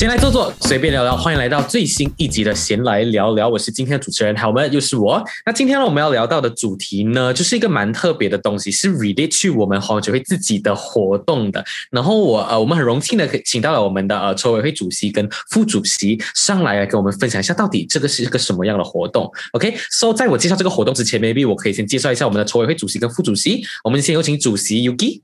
[0.00, 3.46] 闲来坐坐，随便聊聊，欢迎来到最新一集的闲来聊聊。
[3.46, 5.22] 我是今天的主持人，好们，又是我。
[5.44, 11.62] 那今天呢，我们要聊到的主题呢，就是一个蛮特别的东西，是 relate 去我们黄酒会自己的活动的。
[11.90, 19.30] 然后我呃，我们很荣幸的请到了我们的呃筹委会主席跟副主席上来来跟我们分享一下，到底这个是一个什么样的活动。
[19.52, 23.62] OK，so 在我介绍这个活动之前，maybe 我可以先介绍一下我们的筹委会主席跟副主席。
[23.84, 25.20] 我们先有请主席 Yuki。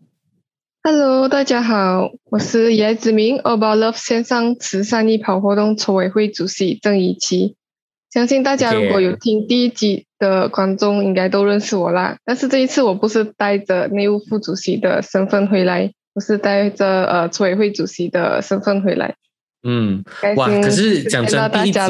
[0.89, 7.57] Hello，大家好，我是野子明 About Love 线上慈善义跑活动筹委会主席郑怡琪。
[8.09, 12.19] 相信大家如果有听第一集的观众，应该都认识我啦。
[12.25, 19.17] 但是这一次我不是带着内务副主席的身份回来，我是带着呃筹委会主席的身份回来。
[19.67, 20.05] 嗯，
[20.37, 21.81] 哇，可是讲真，第一集。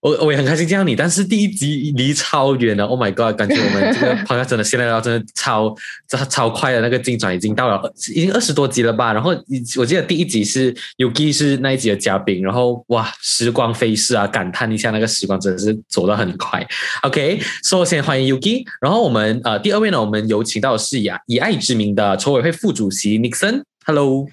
[0.00, 3.36] 我我也很开心见到你，但是第一集离超远了，Oh my God！
[3.36, 5.74] 感觉我们这个 朋友真的现在要真的超
[6.06, 9.12] 超超快的那个进展，已经到了已经二十多集了吧？
[9.12, 9.30] 然后
[9.78, 16.64] 我记得第一集是 Yuki 是那一集的嘉宾，然后哇，时光飞逝啊，感叹一下那个时光真的是走得很快。
[17.02, 23.64] OK，首先欢迎 Yuki，然后我们呃第二位呢，我们有请到的是以以爱之名的筹委会副主席 Nixon，Hello。
[23.86, 24.26] Hello，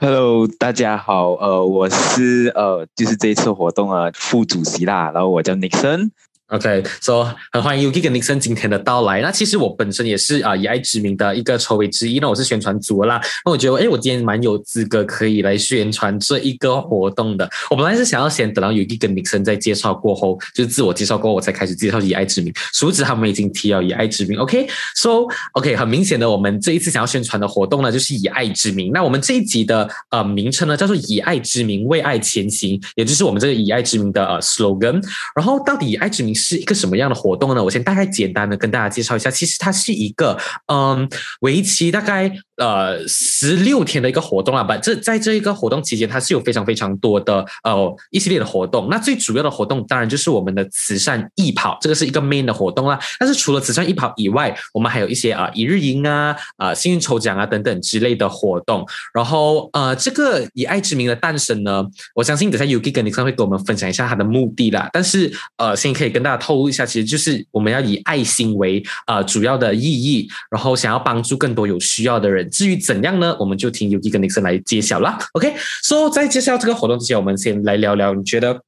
[0.00, 6.10] Hello，大家好，呃，我是呃，就是这一次活动的副主席啦，然后我叫 Nixon。
[6.48, 9.20] OK，so 很欢迎 Uki 跟 Nixon 今天的到来。
[9.20, 13.20] 那其实我本身也是啊以爱之名的一个筹委之一，那我是宣传组啦。
[13.44, 17.46] 那我觉得，哎，我今天蛮有资格可以来宣传这一个活动的。
[17.68, 22.50] 我本来是想要先等到 Uki 跟 Nixon 在介绍过后，就是自我介绍过后，我才开始介绍以爱之名。
[22.72, 24.38] 殊不知他们已经提了以爱之名。
[24.38, 28.90] OK，so OK，很明显的，我们这一次想要宣传的活动呢，就是以爱之名。
[28.90, 34.98] 那我们这一集的呃名称呢，叫做以爱之名为爱前行，也就是我们这个以爱之名的呃 slogan。
[35.36, 37.62] 然后到底以爱之名是一个什么样的活动呢？
[37.62, 39.30] 我先大概简单的跟大家介绍一下。
[39.30, 41.08] 其实它是一个嗯，
[41.40, 42.32] 为期大概。
[42.58, 48.88] 呃，十六天的一个活动啊，不，这在这一个活动期间，它是有非常非常多的呃一系列的活动。
[48.90, 52.98] 那最主要的活动当然就是我们的慈善义跑，这个是一个 main 的活动啦。
[53.20, 58.84] 但是除了慈善义跑以外，我们还有一些啊一日营啊、啊幸运抽奖啊等等之类的活动。
[59.14, 64.90] 然后呃，这个以爱之名的诞生呢，我相信等下 Yuki 跟你可能会跟我们分享一下它的目的啦。
[64.92, 72.47] 但是呃，先可以跟大家透露一下，其实就是我们要以爱心为啊主要的意义，然后想要帮助更多有需要的人。
[72.48, 73.36] 至于怎样呢？
[73.38, 75.18] 我们就听 Yuki 跟林森来揭晓啦。
[75.32, 78.60] OK，so 在介绍这个活动之前，我们先来聊聊，你觉得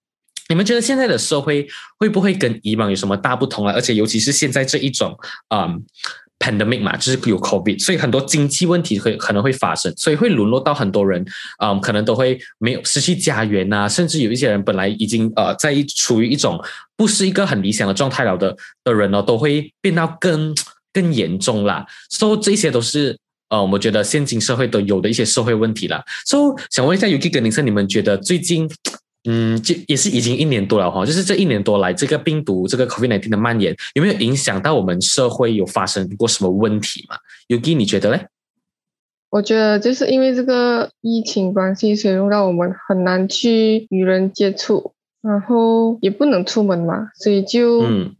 [0.48, 1.68] 你们觉得现在的社会
[1.98, 3.72] 会不会跟以往有什么大不同啊？
[3.74, 5.16] 而且尤其是现在这一种
[5.54, 5.82] 嗯
[6.38, 11.24] pandemic 嘛，就是有 COVID，所以很多经济问题会可能会发生，所以会沦落到很多人
[11.62, 16.58] 嗯，可能都会没有失去家园啊，甚至有一些人本来已经呃在处于一种
[16.96, 20.54] 不是一个很理想的状态了的的人呢，都会变到更
[20.92, 21.86] 更严重啦。
[22.08, 23.18] 所以这些都是。
[23.50, 28.70] 呃，我们觉得现今社会都有的一些社会问题了，所以想问一下 Yuki 跟林森，你们觉得最近，
[29.28, 37.16] 嗯，就也是已经一年多了哈，就是这一年多来，这个病毒这个 COVID-19 的蔓延，有没有影响到我们社会有发生过什么问题嘛
[37.48, 38.28] ？Yuki，你觉得嘞？
[39.30, 48.14] 我觉得就是因为这个疫情关系，所以让我们很难去与人接触，然后也不能出门嘛，所以就嗯。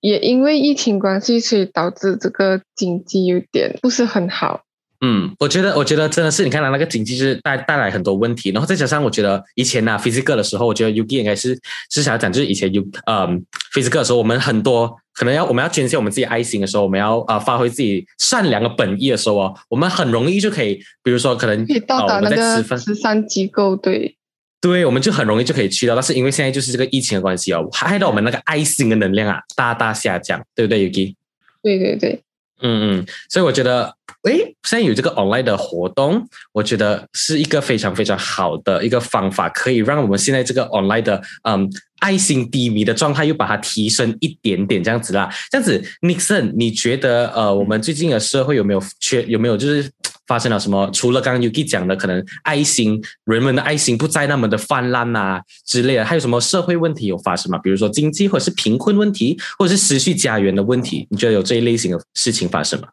[0.00, 4.62] 也因为疫情关系，所以导致这个经济有点不是很好。
[5.02, 11.58] 嗯，我觉得，我觉得真的是，你看到那个经济就是带带来很多问题，然后再加上我觉得以前呢，physical 的时候，我觉得 U G 应该是
[11.90, 13.26] 是想要讲，就是以前 U 呃
[13.74, 24.16] physical 的时候，我们很多可能要我们要捐献我们自己爱心的时候，我们要啊发挥自己善良的本意的时候哦，我们很容易就可以，比如说可能可以到达那个慈善机构，对。
[24.60, 31.14] 对，我们就很容易就可以去到，但是因为现在就是这个疫情的关系哦，害到我们那个爱心的能量啊大大下降，对不对，Yuki？
[31.62, 32.20] 对对对，
[32.60, 33.94] 嗯嗯，所以我觉得，
[34.24, 34.34] 哎，
[34.64, 41.66] 现在有这个 online 的活动，我觉得是一个非常非常好的一个方法，可以让我们现在这个 online 的嗯
[42.00, 45.34] 爱心低迷的状态又把它提升一点点这样子啦。
[45.50, 49.90] 这样子，Nixon，你觉得呃，我们最近的社会有没有缺有没有就是？
[50.30, 50.88] 发生了什么？
[50.92, 57.58] 除了刚刚 Yuki 讲的，可能爱心人们的爱心不再那么的泛滥呐之类的，还有什么社会问题有发生吗？
[57.58, 62.86] 比如说经济或者是贫困问题，或者是失去家园的问题，你觉得有这一类型的事情发生吗？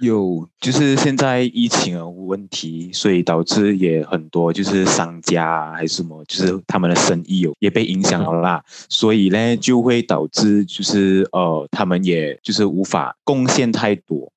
[0.00, 14.31] 有，就是现在疫情的问题，所以导致也很多就是商家还是什么，就是他们的生意有也被影响了啦，所以呢就会导致就是呃他们也就是无法贡献太多。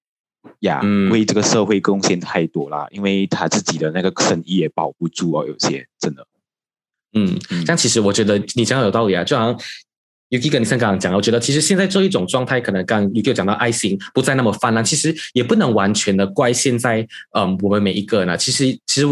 [0.66, 6.28] 呀，为这个社会贡献太多啦，因为他自己的那个生意也保不住哦，有些真的。
[7.18, 9.60] 嗯，但其实我觉得你讲的有道理啊，就好像
[10.32, 17.08] Yuki 跟你刚刚讲，我觉得其实现在这一种状态，可能刚 Yuki 讲到爱心不再那么泛滥，其实也不能完全的怪现在，
[17.38, 19.06] 嗯，我们每一个人啊，其实其实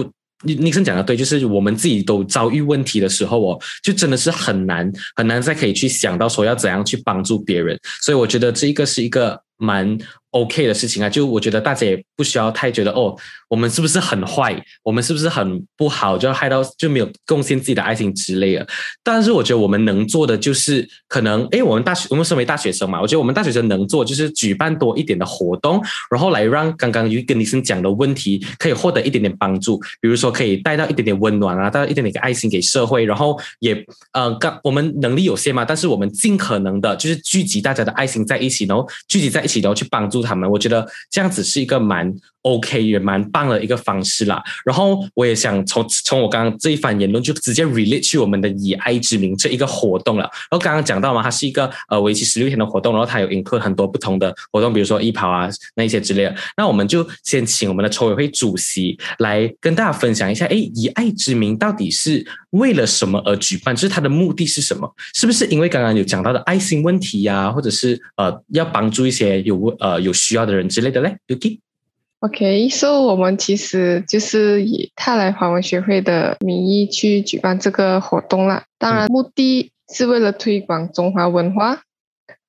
[0.44, 9.98] 尼尼森讲的对，就是我们自己都遭遇问题的时候哦，就真的是很难很难再可以去想到说要怎样去帮助别人，所以我觉得这一个是一个蛮。
[10.34, 13.16] OK 的事情啊，就我觉得大家也不需要太觉得哦，
[13.48, 18.68] 我们是不是很坏，我们是不是很不好，就害到就没有贡献自己的爱情之类的。
[19.04, 40.23] 但是我觉得我们能做的就是，可能哎，我们大学我们身为大学生嘛，我觉得我们大学生能做就是举办多一点的活动，然后来让刚刚于跟李生讲的问题可以获得一点点帮助，比如说可以带到一点点温暖啊，带到一点点爱心给社会，然后也呃，刚我们能力有限嘛，但是我们尽可能的就是聚集大家的爱心在一起，然后聚集在一起，然后去帮助。
[40.26, 44.42] 他们，我觉得这样子是一个蛮 OK 也蛮棒的一个方式啦。
[44.66, 50.24] 然后我也想从从我刚刚这一番言论，就直接 relate 去我们的以爱之名这一个活动了。
[50.24, 56.36] 然后刚刚讲到嘛，它是一个呃为期十六天的活动，然后它有 include 很多不同的活动，比如说一跑啊那一些之类的。
[56.58, 63.76] 那我们就先请我们的筹委会主席来跟大家分享一下，哎，以爱之名到底是为了什么而举办？
[63.76, 64.94] 就是它的目的是什么？
[65.14, 78.64] 是不是因为刚刚有讲到的爱心问题呀，或者是呃要帮助一些有呃有需要的人之类的嘞？OK，OK，所以我们其实就是以泰来华文学会的名义去举办这个活动啦。
[78.78, 81.82] 当然，目的是为了推广中华文化，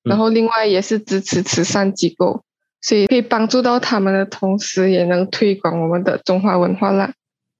[0.03, 2.43] 然后另外也是支持慈善机构，
[2.81, 7.13] 所以可以帮助到他们的同时，也能推广我们的中华文化啦。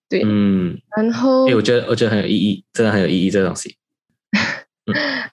[0.07, 3.75] 对，嗯，然后，哎，我觉得我觉得很有意义，真的很有意义，这东西。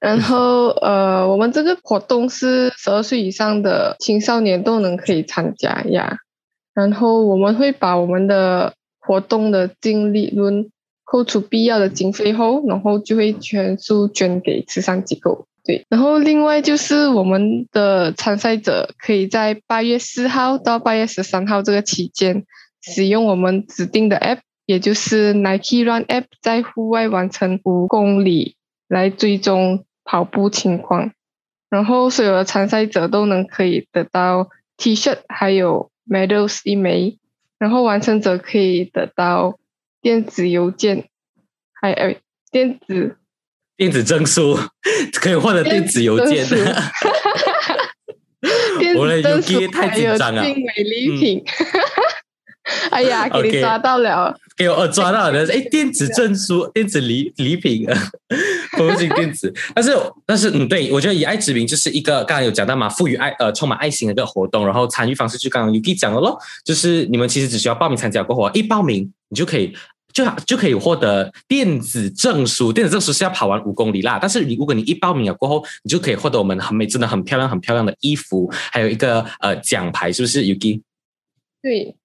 [0.00, 6.18] 然后呃，我们这个活动是十二岁以上的青少年都能可以参加呀。
[6.74, 10.70] 然后我们会把我们的活动的净利润
[11.04, 15.46] 扣除必要的经费后，然后就会全数捐给慈善机构。
[15.64, 22.44] 对，然后另外就是我们的参赛者可以在八月四号到八月十三号这个期间，
[22.80, 28.56] 使用我们指定的 App，也就是 Nike Run App，在户外完成五公里。
[28.92, 31.12] 来追踪跑步情况，
[31.70, 37.16] 然后所有的参赛者都能可以得到 T 恤还有 medals 一枚，
[37.58, 39.58] 然后完成者可以得到
[40.02, 41.08] 电子邮件，
[41.72, 42.16] 还有
[42.50, 43.16] 电子
[43.78, 44.58] 电子证书，
[45.18, 46.46] 可以获得电子邮件。
[48.78, 50.44] 电子证书 太紧张了。
[50.44, 51.42] 礼品。
[52.90, 54.36] 哎呀，给你抓到了！
[54.56, 55.46] 给我抓到了！
[55.50, 58.10] 哎， 电子证书、电子礼礼品啊，
[58.76, 59.52] 不是电子。
[59.74, 59.96] 但是，
[60.26, 64.64] 但是，嗯，对，我觉得以爱之名就是一个刚刚有讲到嘛，赋予爱呃，充满爱心的一个活动。
[64.64, 69.74] 然后参与方式就刚刚 Uki 讲了咯，就是你们其实只需要报名参加过后，一报名你就可以
[70.12, 72.72] 就就可以获得电子证书。
[72.72, 80.82] 电子证书是要跑完五公里啦，但是你如果你一报名了过后，你就可以获得我们很美、真的很漂亮、很漂亮的衣服，还有一个呃奖牌，是不是 Uki？
[81.62, 81.96] 对。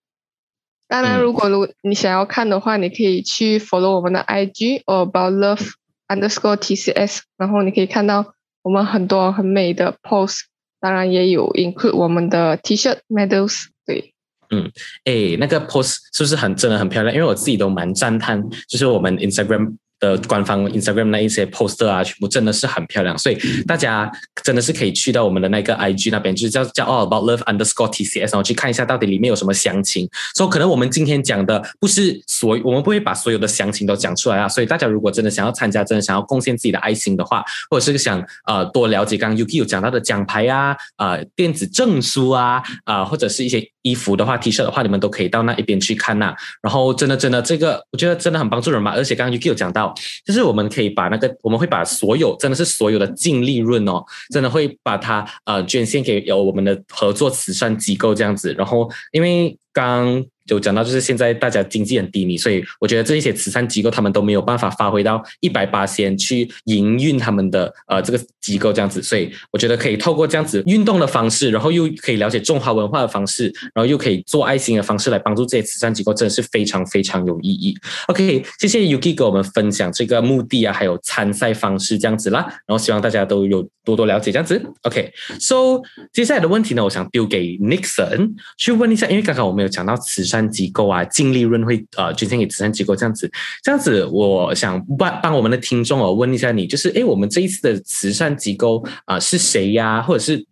[0.87, 5.71] 当然，如果如你想要看的话，你可以去 follow 我们的 IG or about love
[6.07, 10.41] underscore TCS，然后你可以看到我们很多很美的 post，
[10.79, 13.65] 当然也有 include 我们的 T-shirt medals。
[13.85, 14.13] 对，
[14.49, 14.71] 嗯，
[15.03, 17.13] 哎，那个 post 是不是很真的很漂亮？
[17.13, 19.75] 因为我自己都蛮赞叹，就是我们 Instagram。
[19.99, 24.11] 的官方 Instagram 那一些 poster 啊，全部真的是很漂亮，所以大家
[24.43, 30.07] 真的是可以去到我们的那个 IG 那边，就是叫叫 All About Love Underscore TCS，然后去看一下到底里面有什么详情。
[30.35, 34.47] 所以可能我们今天讲的不是所，我们不会把所有的详情都讲出来啊。
[34.47, 46.35] 所以大家如果真的想要参加，真的想要贡献自己的爱心的话，或者是想呃多了解刚刚 Yuki 有讲到的奖牌啊、啊电子证书啊、啊或者是一些衣服的话、T 恤的话，你们都可以到那一边去看呐。
[46.61, 48.91] 然后真的真的这个，我觉得真的很帮助人嘛。
[48.91, 49.93] 而且刚刚 Yuki 有讲到。
[50.25, 54.03] 就是我们可以把那个，我们会把所有真的是所有的净利润哦，
[54.33, 58.53] 真的会把它呃捐献给有我们的合作慈善机构这样子。
[58.57, 60.25] 然后因为刚。
[60.47, 77.75] 就讲到，就是现在大家经济很低迷，所以我觉得这一些慈善机构他们都没有办法发挥到一百八先去营运他们的呃这个机构这样子，所以我觉得可以透过这样子运动的方式，然后又可以了解中华文化的方式，然后又可以做爱心的方式来帮助这些慈善机构，真的是非常非常有意义。
[78.07, 84.61] OK，谢谢 Yuki 给我们分享这个目的啊，还有参赛方式这样子啦，然后希望大家都有多多了解这样子。
[84.83, 85.81] OK，So
[86.13, 90.47] 接下来的问题呢，我想丢给 Nixon 去问一下，因为刚刚我们有讲到慈善。
[90.47, 93.29] 机构啊，净利润会呃捐献给慈善机构这样子，
[93.61, 100.01] 这样子，我想帮帮我们的听众哦问一下你，就是哎，我们这一次的慈善机构啊是谁呀？
[100.01, 100.43] 或者是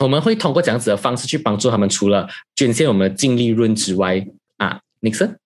[0.00, 4.26] 我们会通过这样子的方式去帮助他们，除了捐献我们的净利润之外
[4.56, 5.36] 啊，Nixon？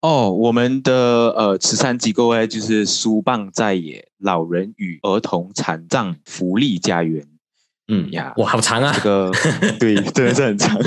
[0.00, 0.94] 哦，我们的
[1.36, 7.26] 呃慈善机构哎，就是书棒在野老人与儿童残障福利家园。
[7.90, 8.92] 嗯呀，哇，好长啊！
[8.96, 9.32] 这个
[9.80, 10.78] 对， 真的是很长。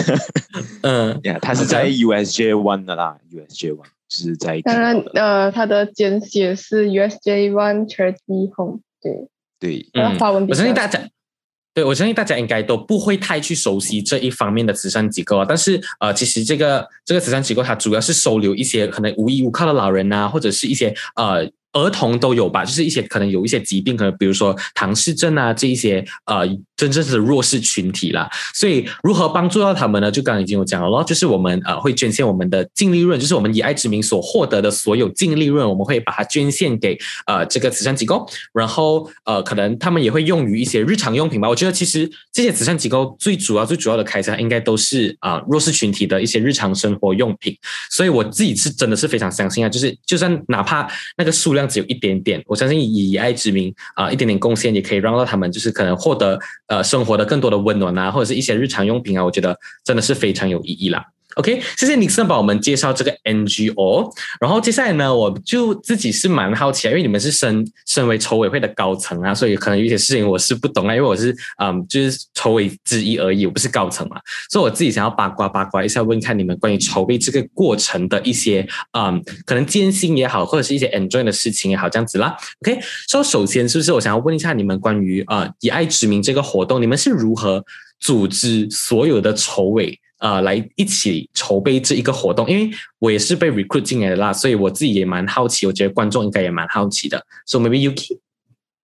[0.82, 3.86] 嗯呀，他是在 USJ One 的啦，USJ One。
[4.08, 9.28] 就是在当然，呃，它的简写是 USJ One Charity Home，对
[9.60, 11.02] 对，嗯，华文我相信大家。
[11.74, 15.46] 对，我相信大家应该都不会太去熟悉这一方面的慈善机构啊。
[15.48, 21.52] 但是，呃，其实这个这个慈善机构它主要是收留一些可能无依无靠的老人呐，或者是一些呃。
[21.74, 28.30] 儿童都有吧，就是一些可能有一些疾病，可能比如说唐氏症啊，这一些呃真正的弱势群体啦。
[28.54, 30.12] 所以如何帮助到他们呢？
[30.12, 38.24] 就刚刚已经有讲了咯，就是我们呃会捐献我们的净利润，就是我们以爱之名所获得的所有净利润，我们会把它捐献给呃这个慈善机构。
[38.54, 41.50] 然后呃可能他们也会用于一些日常用品吧。
[41.50, 47.58] 我觉得其实这些慈善机构最主要最主要的开销应该都是啊弱势群体的一些日常生活用品。
[47.90, 50.88] 所以我自己是真的是非常相信啊，就是就算哪怕
[51.18, 51.63] 那个数量。
[51.68, 61.06] 只有一点点，我相信以以爱之名啊，一点点贡献也可以让到他们，就是可能获得呃生活的更多的温暖啊，或者是一些日常用品啊，我觉得真的是非常有意义啦。
[61.36, 64.12] OK，谢谢尼克森帮我们介绍这个 NGO。
[64.40, 74.18] 然后接下来呢，我就自己是蛮好奇啊，因为你们是身身为筹委会的高层啊，所以可能有些事情我是不懂啊，因为我是嗯，就是筹委之一而已，我不是高层嘛，
[74.50, 82.38] 所以我自己想要八卦八卦一下，问看你们关于筹备这个过程的一些嗯，可能艰辛也好，或者是一些 enjoy 的事情也好，这样子啦。
[82.64, 87.66] OK，说首先是不是我想要问一下你们关于啊以爱之名这个活动，你们是如何
[88.00, 90.00] 组织所有的筹委？
[90.24, 97.22] 呃，来一起筹备这一个活动，因为我也是被 recruit 进来的啦，所以我自己也蛮好奇，我觉得观众应该也蛮好奇的。
[97.46, 98.20] So maybe Yuki，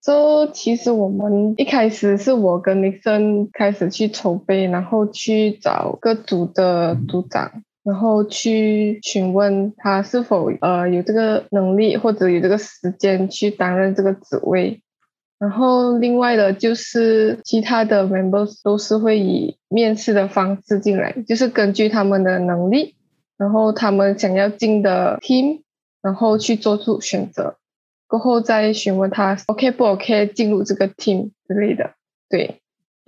[0.03, 14.81] 说其实我们一开始是我跟 Nixon 开始去筹备，然后去找各组的组长，然后去询问他是否呃有这个能力或者有这个时间去担任这个职位。
[15.39, 22.95] 然后另外的就是其他的 members 都是会以面试的方式进来，就是根据他们的能力，
[23.37, 25.61] 然后他们想要进的 team，
[26.01, 27.55] 然后去做出选择，
[28.07, 31.91] 过后再询问他 OK 不 OK 进入这个 team 之类的，
[32.29, 32.59] 对。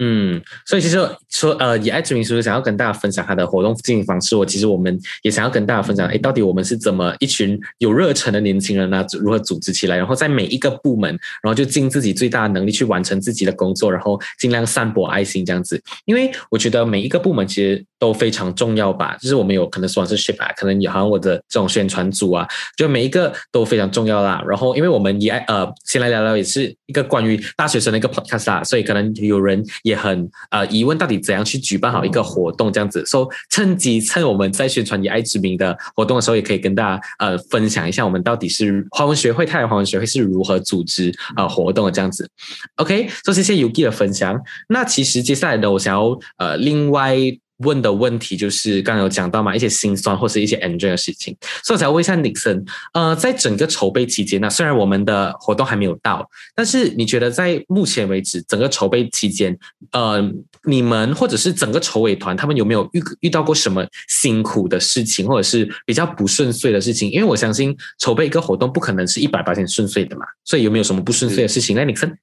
[0.03, 0.97] 嗯，所以其实
[1.29, 4.35] 说，呃，以爱之名是不是想要跟大家分享他的活动进行方式？
[4.35, 9.05] 我其实我们也想要跟大家分享，哎，到底我们是怎么一群有热忱的年轻人呢？
[9.19, 9.95] 如何组织起来？
[9.95, 11.11] 然后在每一个部门，
[11.43, 15.79] 然后就尽自己最大的能力去完成自己的工作，然后尽量散播爱心这样子。
[16.05, 24.43] 因为我觉得每一个部门其实都非常重要吧，就是我们有可能说是 ship 啊，可能有好像我的这种宣传组啊，就每一个都非常重要啦。
[24.47, 29.90] 然后因为我们以爱，呃，先来聊聊，也是一个关于大学生的一个 podcast 啦，所以可能有人也。
[29.91, 33.05] 也很呃疑问，到底怎样去举办好一个活动这样子？
[33.05, 42.29] 说趁机趁我们在宣传以爱之名的活动的时候，也可以跟大家呃分享一下，我们到底是华文学会太阳华文学会是如何组织呃活动的这样子。
[42.77, 44.39] OK，说谢谢 Yuki 的分享。
[44.69, 47.17] 那其实接下来呢，我想要呃另外。
[47.63, 59.57] 问的问题就是刚刚有讲到嘛，一些心酸或是一些 enjoy 的事情，所以我想问一下 Nixon，呃，在整个筹备期间呢，虽然我们的活动还没有到，但是你觉得在目前为止整个筹备期间，
[59.91, 60.21] 呃，
[60.65, 67.11] 你们或者是整个筹委团，他们有没有遇遇到过什么辛苦的事情，或者是比较不顺遂的事情？
[67.11, 71.75] 因为我相信筹备一个活动不可能是一百八千顺遂的嘛，所以有没有什么不顺遂的事情？
[71.75, 72.13] 那 Nixon？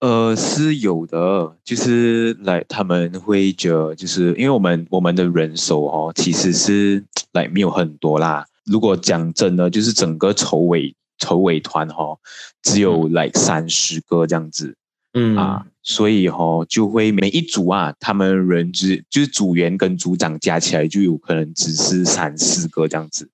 [0.00, 8.46] 呃，是有的，就是来他们会觉得，就是因为我们我们的人手哦，其实是来没有很多啦。
[8.64, 12.16] 如果讲真的，就是整个筹委筹委团哈，
[12.62, 14.74] 只有来三十个这样子，
[15.12, 23.28] 嗯啊，所以哈就会每一组啊，他们人只就是组员跟组长加起来就有可能只是三四个这样子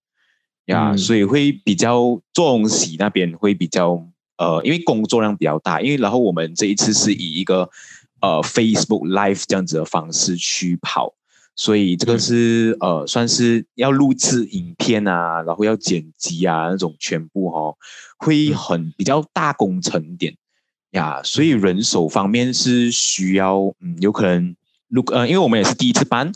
[0.65, 4.05] 呀，所以会比较重喜那边会比较。
[4.39, 7.71] 呃，因为工作量比较大，因为然后我们这一次是以一个
[8.21, 11.15] 呃 Facebook Live 这样子的方式去跑，
[11.55, 17.77] 所以这个是呃算是要录制影片啊，然后要剪辑啊那种全部哦，
[18.19, 20.37] 会很比较大工程点
[20.91, 24.55] 呀，所以人手方面是需要嗯有可能
[24.89, 26.31] 录呃，因为我们也是第一次办，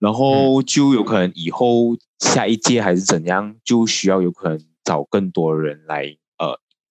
[0.00, 6.16] 然后就有可能以后下一届还是怎样，就需要有可能找更多人来。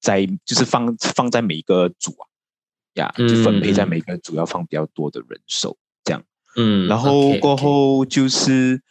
[0.04, 2.28] 在就是放放在每一个组啊，
[2.96, 6.22] 呀，就分配在每个组要放比较多的人手这样，
[6.58, 8.82] 嗯，然后过后就是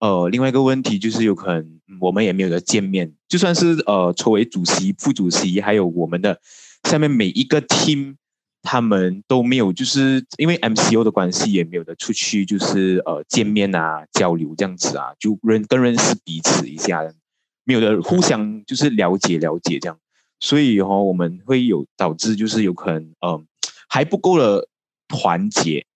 [0.00, 6.40] 呃，另外一个问题就是有可能我们也没有的见面，就算是呃，筹委主席、副主席，还有我们的
[6.84, 8.16] 下面每一个 team，
[8.62, 17.02] 他们都没有，就是因为 MCO 的关系，也没有的出去，就是呃见面啊、交流这样子啊，就认跟认识彼此一下，
[17.64, 19.98] 没有的互相就是了解了解这样。
[20.42, 23.46] 所以哈，我们会有导致就是有可能，嗯，
[23.88, 24.66] 还不够的
[25.06, 25.86] 团结，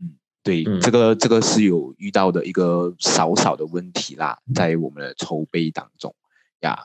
[0.00, 6.14] 嗯，对，这个这个是有遇到的一个少少的问题啦，在我们的筹备当中
[6.62, 6.84] 呀，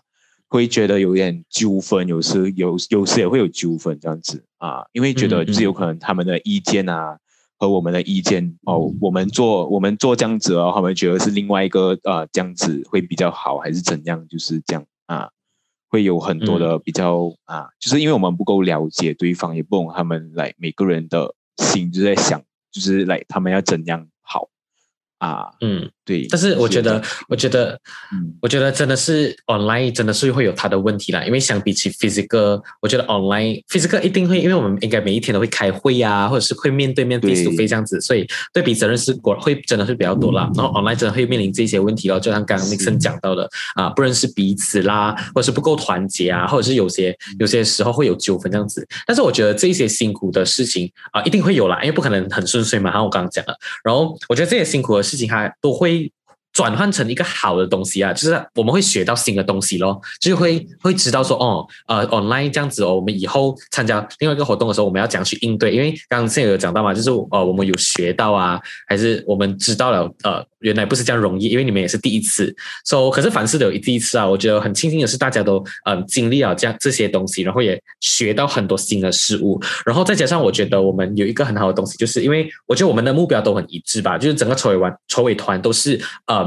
[0.49, 7.17] 会觉得有点纠纷，有时有有时也会有纠纷这样子啊，因为觉得就是有可能他们的意见啊
[7.57, 14.27] 和我们的意见哦，我们做我们做这样子哦，他们觉得是另外一个呃这样子会比较好，还是怎样？
[14.27, 15.29] 就是这样啊，
[15.87, 24.14] 会有很多的比较啊，就是因为我们不够了解对方，也不懂他们来每个人的心就在想，就是来他们要怎样好。
[25.25, 27.71] 啊，嗯，对，但是我觉得，我觉得，
[28.13, 40.47] 嗯，我觉得真的是 online 真的是会有它的问题啦，因为相比起 physical，我觉得 online physical 一定会，因为我们应该每一天都会开会呀，或者是会面对面 face to face 这样子，所以对比责任是果会真的是比较多啦。
[40.53, 48.85] 然后 online 真的会面临这些问题咯，就像刚刚 Nixon 讲到的啊，不认识彼此啦，或者是不够团结啊，或者是有些有些时候会有纠纷这样子。
[49.07, 52.91] 但是我觉得这些辛苦的事情啊，一定会有啦，因为不可能很顺遂嘛。
[52.91, 55.05] 然后我刚刚讲了，然后我觉得这些辛苦的。
[55.05, 56.11] 事事情还都会
[56.55, 65.71] 转换成一个好的东西啊，就是我们会学到新的东西咯，就会会知道说哦，呃，online 这样子哦，我们以后参加另外一个活动的时候，我们要怎样去应对？
[65.71, 70.43] 因为刚刚现在有讲到嘛，就是呃，我们有学到啊，还是我们知道了呃。
[70.61, 72.51] 原来不是这样容易，因为你们也是第一次。
[72.85, 74.25] So，可是凡事都有第一次啊。
[74.25, 79.61] 我觉得很庆幸的是，大家都嗯经历了这样这些东西，然后也学到很多新的事物。
[79.85, 86.44] 然后再加上，我觉得我们有一个很好的东西，就是因为我觉得我们的目标都很一致吧，就是整个筹委完筹委团都是呃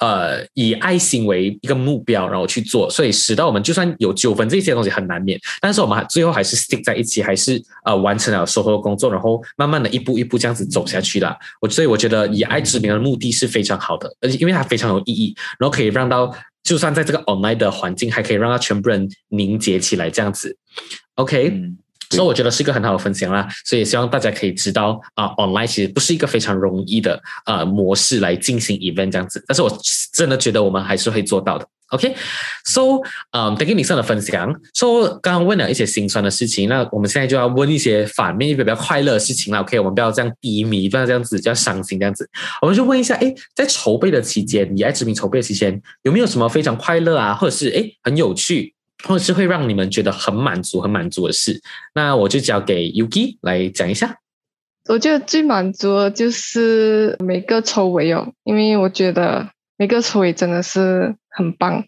[0.00, 11.36] 呃以爱心为一个目标，然后去做，所以使到我们就算有纠纷这些东西很难免，但是我们最后还是 stick 在一起，还是呃完成了所有工作，然后慢慢的一步一步这样子走下去了。
[11.60, 13.60] 我所以我觉得以爱之名的目的是非。
[13.60, 20.56] 非常好的，而且因为它非常有意义，然后可以让到，就算在这个 online 的环境，还可以让它全部人凝结起来，这样子。
[21.16, 21.60] OK，
[22.10, 23.48] 所以我觉得是一个很好的分享啦。
[23.64, 29.78] 所以希望大家可以知道啊，online 其实不是一个非常容易的呃模式来进行 event 这样子，但是我
[30.12, 31.66] 真的觉得我们还是会做到的。
[31.90, 33.00] OK，so，
[33.32, 34.48] 嗯，thank you 你上的分享。
[34.74, 39.58] So，刚刚问了一些心酸的事情，那我们现在就要问一些反面一、比较快乐的事情了。
[39.58, 42.30] OK，我们不要这样低迷，不要这样子，不要伤心这样子。
[42.62, 48.72] 我们就问一下，哎，在筹备的期间，你爱知名筹备期间，有没有什么非常快乐啊，或者是哎很有趣，
[49.04, 51.60] 或者是会让你们觉得很满足、很满足的事？
[51.94, 54.18] 那我就交给 Yuki 来讲一下。
[54.88, 59.48] 我觉得最满足的就是每个筹委哦，因为我觉得。
[59.80, 61.82] 每个筹委真的是很棒，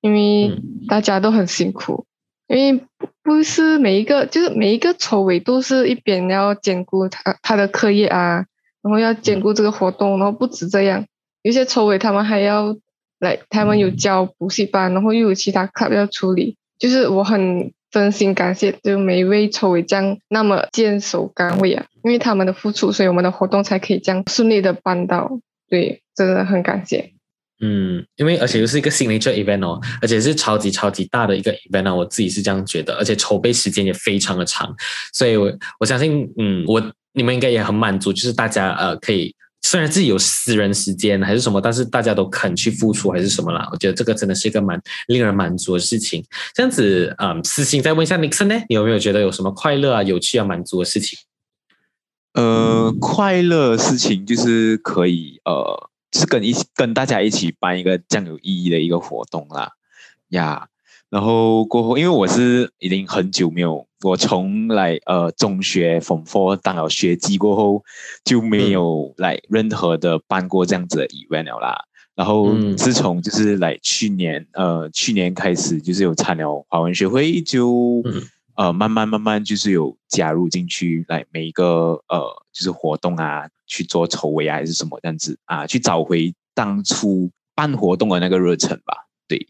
[0.00, 2.06] 因为大家都很辛苦，
[2.46, 2.84] 因为
[3.20, 8.46] 不是每一个，就是每一个筹委都是一边要兼顾他他的课业啊，
[8.80, 11.04] 然后要兼顾这个活动，然后不止这样，
[11.42, 12.76] 有些筹委他们还要
[13.22, 27.12] 来，他们有教补习班，然后又有其他 club 要处理，就是我很真心感谢，就每一位筹委这样那么坚守岗位啊，因为他们的付出，所以我们的活动才可以这样顺利的办到，对，真的很感谢。
[27.60, 34.74] 嗯，因为而且又是一个 signature event 哦，而且是超级超级大的一个 event 啊，我自己是这样觉得，而且筹备时间也非常的长，
[35.12, 36.82] 所以我我相信，嗯，我
[37.12, 46.24] 你们应该也很满足，就是大家呃可以虽然自己有私人时间还是什么，但是大家都肯去付出还是什么啦，我觉得这个真的是一个蛮令人满足的事情。
[46.54, 51.18] 这样子，嗯，私信再问一下 Nixon 呢，你有没有觉得有什么快乐啊、有趣啊、满足的事情？
[52.34, 55.88] 呃，快乐事情就是可以呃。
[56.14, 59.70] 是跟一起跟大家一起办一个这样有意义的一个活动啦，
[60.28, 60.68] 呀，
[61.12, 67.84] 然后过后，因为我是已经很久没有，我从来呃中学 Form Four 当了学籍过后
[68.24, 71.84] 就没有来任何的办过这样子的 event 了啦。
[72.14, 78.02] 然后自从就是来去年呃去年开始就是有参了华文学会就。
[78.54, 82.20] 呃，慢慢慢慢就是有加入进去，来每一个呃，
[82.52, 89.06] 就是活动啊，去做筹委啊，还是什么这样子啊，去找回当初办活动的那个热忱吧。
[89.26, 89.48] 对，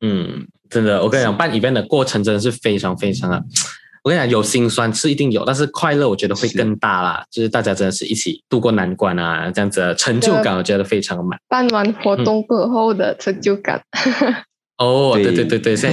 [0.00, 3.42] 嗯，真的，我跟你讲，办 event 的过程真的是非常非常的，
[4.04, 7.24] 我跟你讲，有心酸是一定有，但是快乐我觉得会更大啦。
[7.30, 11.38] 就是大家真的是一起度过难关啊，这样子成就感我觉得非常的满。
[11.48, 13.82] 办完活动过后的成就感。
[14.78, 15.92] 哦，对对对对， 现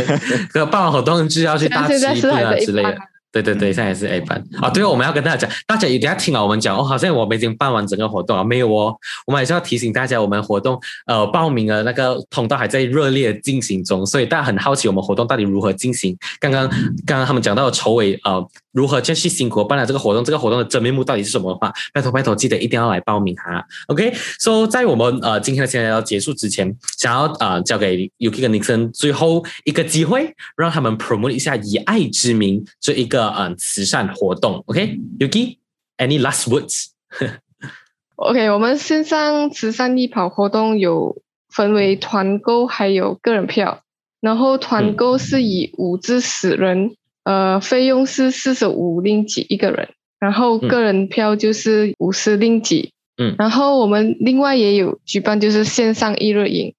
[0.54, 2.98] 在办完活动就要去大吃一顿啊之类的。
[3.42, 4.70] 对对对，现在也是 A 班啊。
[4.70, 6.84] 对哦，我们要跟大家讲，大家一定要听了我们讲哦。
[6.84, 8.96] 好像我们已经办完整个活动啊，没有哦。
[9.26, 16.18] 我们还是要提醒大家，我们活动呃报名的那个通道还在热烈进行中，所以大家很好奇我们活动到底如何进行。
[16.40, 16.68] 刚刚
[17.06, 23.64] 刚刚他们讲到筹委呃如何继续辛苦办了这个活动，这个活动的真面目到底是什么的话，拜托拜托记得一定要来报名哈。
[23.88, 33.27] OK，so 在我们呃今天的现在要结束之前，想要呃交给 UK 跟 Nixon 最后一个机会，让他们 promote 一下以爱之名这一个。
[33.30, 43.82] 嗯，慈善活动，OK，Yuki，Any last words？OK，我们线上慈善力跑活动有分为团购还有个人票。
[44.20, 52.94] 然后团购是以五至十人，呃，费用是四十五令吉一个人，然后个人票就是五十令吉。
[53.18, 56.74] 嗯，然后我们另外也有举办就是线上一日营，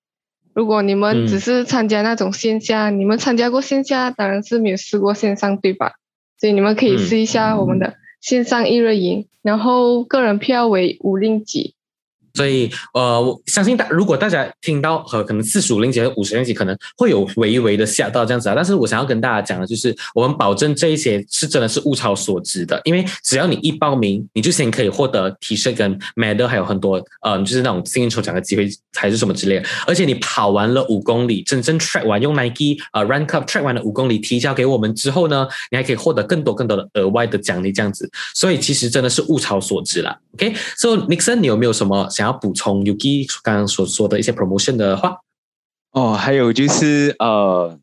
[0.52, 5.92] 如果你们只是参加那种线下，你们参加过线下，当然是没有试过线上，对吧？
[6.38, 11.74] 所以你们可以试一下我们的线上一日营，然后个人票为五令吉。
[12.34, 29.62] 所以，呃，我相信大如果大家听到和可能四十五零级和五十零级可能会有微微的吓到这样子啊，但是我想要跟大家讲的就是，我们保证这一些是真的是物超所值的，因为只要你一报名，你就先可以获得 T 恤跟 medal，还有很多，嗯，就是那种幸运抽奖的机会还是什么之类。
[29.86, 38.08] 而且你跑完了五公里，真正 track 完用 Nike 呃 Run Club track 完了五公里提交给我们之后呢，你还可以获得更多更多的额外的奖励这样子。
[38.34, 40.16] 所以其实真的是物超所值了。
[40.34, 42.27] OK，So Nixon，你有没有什么想要？
[42.28, 45.18] 要补充 Yuki 刚刚所说的一些 promotion 的话
[45.92, 47.76] 哦，还有就是呃，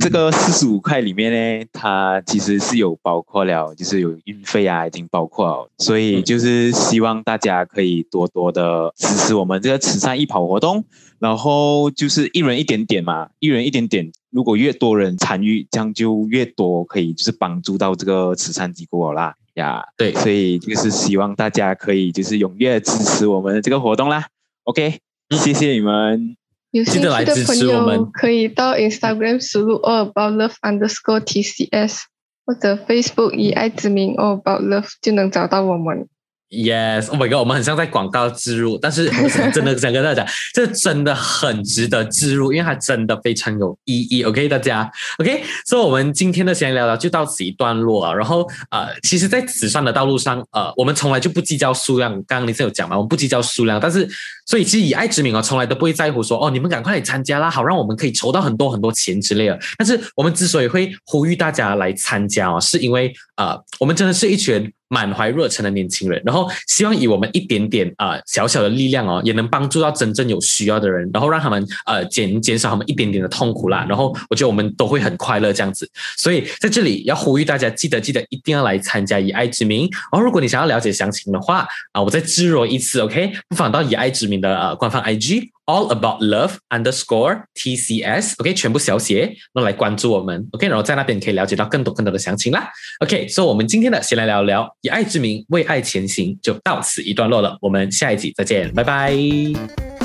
[0.00, 10.84] 这个四十五块里面呢，它其实是有包括了，就是有运费啊，已经包括，所以就是希望大家可以多多的支持我们这个慈善义跑活动，
[11.20, 19.36] 然后就是一人一点点嘛，一人一点点，如果越多人参与，这样就越多可以就是帮助到这个慈善机构啦。
[19.54, 24.26] 呀，对，所以就是希望大家可以就是踊跃支持我们的这个活动啦。
[24.64, 24.98] OK，
[25.30, 26.36] 谢谢你们，
[26.70, 32.02] 有兴趣的朋友可以到 Instagram 输入 all about love underscore tcs
[32.44, 36.08] 或者 Facebook 以爱之名 all about love 就能找到我们。
[36.54, 44.22] Yes，Oh my God，我们很像在广告植入，但是我 真的想跟大家讲，这真的很值得植入，因为它真的非常有意义。
[44.22, 44.88] OK，大家
[45.18, 48.14] ，OK，所以我们今天的闲聊聊就到此一段落了。
[48.14, 52.12] 然后呃，其实，在慈善的道路上，呃，我们从来就不计较数量。
[52.28, 54.08] 刚刚你是有讲嘛，我们不计较数量，但是
[54.46, 59.58] 所以其实以爱之名哦，从来都不会在乎说哦，你们赶快来参加啦，好让我们可以筹到很多很多钱之类的。
[59.76, 64.72] 但是我们之所以会呼吁大家来参加哦，是因为呃，我们真的是一群。
[64.88, 73.86] 满怀热忱的年轻人，然后希望以我们一点点啊小小的力量哦，也能帮助到真正有需要的人，然后让他们呃减减少他们一点点的痛苦啦。
[73.88, 75.90] 然后我觉得我们都会很快乐这样子。
[76.16, 79.88] 所以在这里要呼吁大家，记得记得一定要来参加以爱之名。
[80.12, 85.53] 然后如果你想要了解详情的话啊，我再自若一次，OK，不妨到以爱之名的呃官方 IG。
[85.66, 92.68] All about love underscore TCS，OK，全部小写，那来关注我们，OK，然后在那边可以了解到更多更多的详情啦
[93.00, 100.03] ，OK，所以我们今天的先来聊聊以爱之名为爱前行，就到此一段落了，我们下一集再见，拜拜。